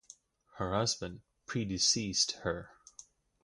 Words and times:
Her 0.55 0.73
husband 0.73 1.21
predeceased 1.45 2.37
her. 2.37 2.71